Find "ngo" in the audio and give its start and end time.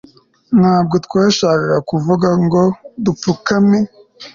2.43-2.61